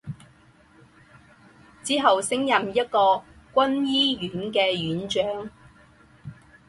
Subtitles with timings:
[1.83, 3.21] 之后升任一个
[3.53, 5.51] 军医院的院长。